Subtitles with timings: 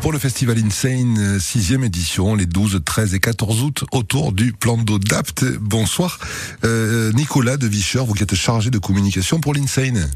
[0.00, 4.78] pour le festival Insane, 6e édition, les 12, 13 et 14 août, autour du plan
[4.78, 5.44] d'eau d'Apt.
[5.60, 6.18] Bonsoir,
[6.64, 10.08] euh, Nicolas de Vicheur, vous qui êtes chargé de communication pour l'Insane.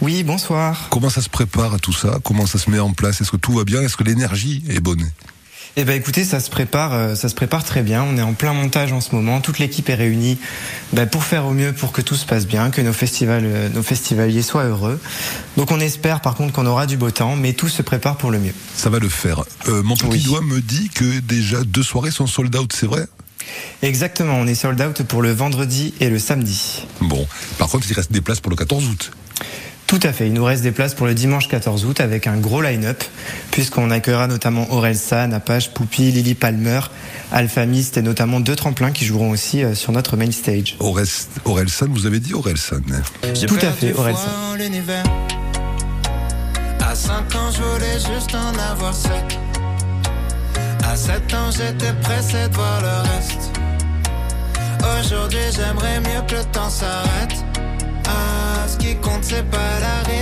[0.00, 0.86] Oui, bonsoir.
[0.90, 2.20] Comment ça se prépare à tout ça?
[2.22, 3.20] Comment ça se met en place?
[3.20, 3.82] Est-ce que tout va bien?
[3.82, 5.04] Est-ce que l'énergie est bonne?
[5.78, 8.02] Eh ben écoutez, ça se prépare, euh, ça se prépare très bien.
[8.02, 9.42] On est en plein montage en ce moment.
[9.42, 10.38] Toute l'équipe est réunie
[10.94, 13.68] ben, pour faire au mieux pour que tout se passe bien, que nos festivals, euh,
[13.68, 14.98] nos festivaliers soient heureux.
[15.58, 18.30] Donc on espère par contre qu'on aura du beau temps, mais tout se prépare pour
[18.30, 18.54] le mieux.
[18.74, 19.44] Ça va le faire.
[19.68, 23.04] Euh, mon petit doigt me dit que déjà deux soirées sont sold out, c'est vrai?
[23.82, 26.86] Exactement, on est sold out pour le vendredi et le samedi.
[27.02, 29.12] Bon, par contre, il reste des places pour le 14 août.
[29.86, 30.26] Tout à fait.
[30.26, 33.04] Il nous reste des places pour le dimanche 14 août avec un gros line-up,
[33.52, 36.80] puisqu'on accueillera notamment Aurel San, Apache, Poupy, Lily Palmer,
[37.32, 40.76] Alphamist et notamment deux tremplins qui joueront aussi euh, sur notre main stage.
[41.44, 42.82] Aurel San, vous avez dit Aurel San
[43.46, 44.58] Tout à fait, Aurel San.
[46.80, 49.12] À 5 ans, je voulais juste en avoir 7.
[50.84, 53.50] À 7 ans, j'étais pressé de voir le reste.
[55.00, 57.44] Aujourd'hui, j'aimerais mieux que le temps s'arrête.
[59.38, 59.52] Ah, ce qui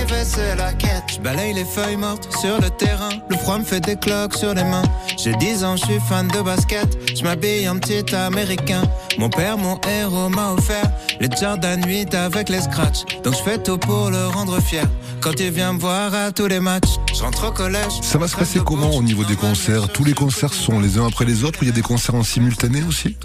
[0.07, 0.84] compte, c'est pas la
[1.25, 3.09] balaye les feuilles mortes sur le terrain.
[3.29, 4.83] Le froid me fait des cloques sur les mains.
[5.17, 6.87] J'ai 10 ans, je suis fan de basket.
[7.17, 8.83] Je m'habille en petit américain.
[9.17, 10.87] Mon père, mon héros, m'a offert
[11.19, 13.05] les Jordan 8 avec les scratchs.
[13.23, 14.87] Donc je fais tout pour le rendre fier.
[15.19, 17.93] Quand il vient me voir à tous les matchs, je rentre au collège.
[18.03, 19.89] Ça va se passer comment au niveau des concerts?
[19.89, 22.13] Tous les concerts sont les uns après les autres ou il y a des concerts
[22.13, 23.17] en simultané aussi?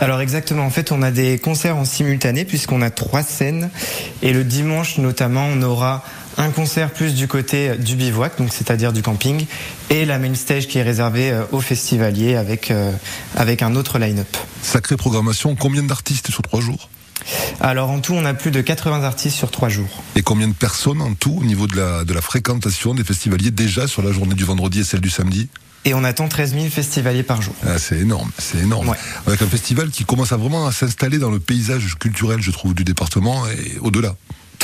[0.00, 3.68] Alors exactement, en fait on a des concerts en simultané puisqu'on a trois scènes
[4.22, 6.02] et le dimanche notamment on aura
[6.38, 9.46] un concert plus du côté du bivouac, donc c'est-à-dire du camping,
[9.90, 12.92] et la main stage qui est réservée euh, aux festivaliers avec, euh,
[13.34, 14.36] avec un autre line-up.
[14.62, 16.88] Sacrée programmation, combien d'artistes sur trois jours?
[17.60, 20.02] Alors en tout, on a plus de 80 artistes sur trois jours.
[20.14, 23.50] Et combien de personnes en tout au niveau de la, de la fréquentation des festivaliers
[23.50, 25.48] déjà sur la journée du vendredi et celle du samedi?
[25.84, 27.54] Et on attend 13 000 festivaliers par jour.
[27.64, 28.92] Ah, c'est énorme, c'est énorme.
[29.26, 32.74] Avec un festival qui commence à vraiment à s'installer dans le paysage culturel, je trouve,
[32.74, 34.16] du département et au-delà.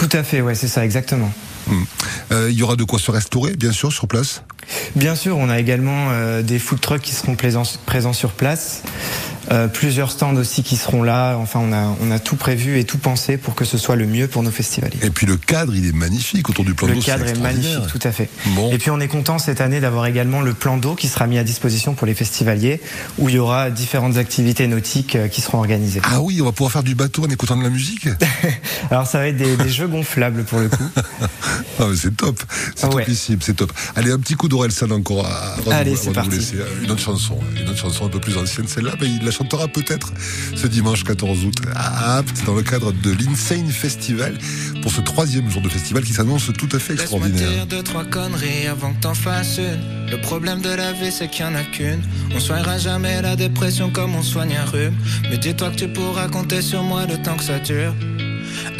[0.02, 1.30] Tout à fait, ouais, c'est ça, exactement.
[1.68, 1.84] Hmm.
[2.32, 4.42] Euh, il y aura de quoi se restaurer, bien sûr, sur place?
[4.96, 8.82] Bien sûr, on a également euh, des food trucks qui seront présents sur place.
[9.52, 11.36] Euh, plusieurs stands aussi qui seront là.
[11.36, 14.06] Enfin, on a, on a tout prévu et tout pensé pour que ce soit le
[14.06, 14.96] mieux pour nos festivaliers.
[15.02, 16.94] Et puis le cadre, il est magnifique autour du plan d'eau.
[16.94, 18.30] Le cadre est, magnifique, tout à fait.
[18.72, 21.36] Et puis on est content cette année d'avoir également le plan d'eau qui sera mis
[21.36, 22.80] à disposition pour les festivaliers,
[23.18, 26.00] où il y aura différentes activités nautiques euh, qui seront organisées.
[26.04, 28.08] Ah oui, on va pouvoir faire du bateau en écoutant de la musique.
[28.90, 30.88] Alors ça va être des, jeux gonflables pour le coup.
[31.78, 32.42] ah, c'est top,
[32.74, 33.72] c'est topissime, c'est top.
[33.96, 35.28] Allez, un petit coup d'Orelsan encore.
[35.70, 36.38] Allez, c'est parti.
[36.82, 40.12] Une autre chanson, une autre chanson un peu plus ancienne, celle-là, mais il chantera peut-être
[40.54, 44.38] ce dimanche 14 août à Apt, dans le cadre de l'Insane Festival,
[44.82, 47.50] pour ce troisième jour de festival qui s'annonce tout à fait extraordinaire.
[47.50, 50.10] Dire deux, trois conneries avant que t'en fasses une.
[50.10, 52.02] Le problème de la vie, c'est qu'il n'y en a qu'une.
[52.34, 54.94] On soignera jamais la dépression comme on soigne un rhume.
[55.28, 57.94] Mais dis-toi que tu pourras compter sur moi le temps que ça dure.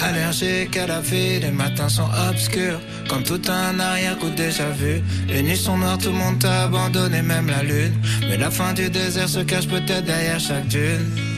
[0.00, 2.80] Allergique à la vie, les matins sont obscurs.
[3.08, 5.02] Comme tout un arrière-coup déjà vu.
[5.28, 7.94] Les nuits sont noires, tout le monde t'a abandonné, même la lune.
[8.28, 11.31] Mais la fin du désert se cache peut-être derrière chaque dune.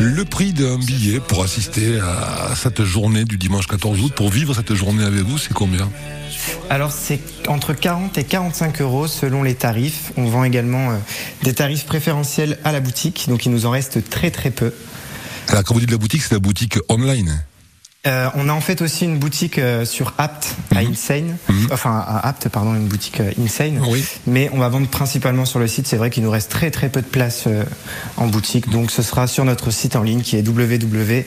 [0.00, 4.54] Le prix d'un billet pour assister à cette journée du dimanche 14 août, pour vivre
[4.54, 5.90] cette journée avec vous, c'est combien?
[6.70, 10.12] Alors c'est entre 40 et 45 euros selon les tarifs.
[10.16, 10.96] On vend également euh,
[11.42, 14.72] des tarifs préférentiels à la boutique, donc il nous en reste très très peu.
[15.48, 17.42] Alors quand vous dites la boutique, c'est la boutique online
[18.08, 20.90] euh, on a en fait aussi une boutique euh, sur Apt à mhm.
[20.90, 21.68] Insane, mhm.
[21.72, 23.80] enfin à Apt pardon, une boutique Insane.
[23.86, 24.04] Oui.
[24.26, 25.86] Mais on va vendre principalement sur le site.
[25.86, 27.46] C'est vrai qu'il nous reste très très peu de place
[28.16, 31.24] en boutique, donc ce sera sur notre site en ligne qui est www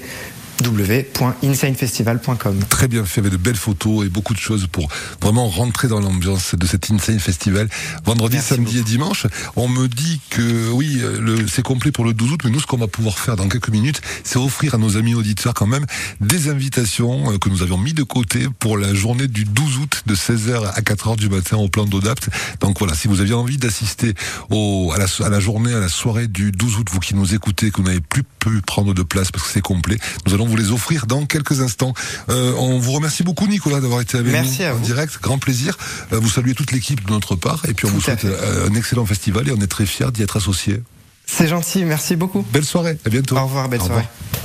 [0.62, 2.60] www.insanefestival.com.
[2.70, 4.88] Très bien fait, avec de belles photos et beaucoup de choses pour
[5.22, 7.70] vraiment rentrer dans l'ambiance de cet Insane Festival.
[8.06, 9.28] Vendredi, samedi et dimanche.
[9.56, 11.02] On me dit que oui,
[11.48, 13.70] c'est complet pour le 12 août, mais nous, ce qu'on va pouvoir faire dans quelques
[13.70, 15.86] minutes, c'est offrir à nos amis auditeurs quand même
[16.20, 20.04] des invitations euh, que nous avions mis de côté pour la journée du 12 août
[20.06, 22.30] de 16h à 4h du matin au plan d'Odapt.
[22.60, 24.14] Donc voilà, si vous aviez envie d'assister
[24.50, 27.34] au, à la, à la journée, à la soirée du 12 août, vous qui nous
[27.34, 30.48] écoutez, que vous n'avez plus pu prendre de place parce que c'est complet, nous allons
[30.52, 31.94] vous les offrir dans quelques instants.
[32.30, 35.78] Euh, on vous remercie beaucoup Nicolas d'avoir été avec nous en direct, grand plaisir.
[36.12, 38.74] Euh, vous saluez toute l'équipe de notre part et puis on vous souhaite euh, un
[38.76, 40.82] excellent festival et on est très fiers d'y être associés.
[41.26, 42.46] C'est gentil, merci beaucoup.
[42.52, 43.38] Belle soirée, à bientôt.
[43.38, 44.04] Au revoir, belle soirée.